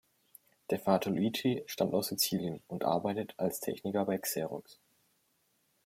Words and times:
Der 0.71 0.79
Vater 0.79 1.11
Luigi 1.11 1.61
stammt 1.67 1.93
aus 1.93 2.07
Sizilien 2.07 2.63
und 2.67 2.85
arbeitet 2.85 3.35
als 3.37 3.59
Techniker 3.59 4.03
bei 4.03 4.17
Xerox. 4.17 4.79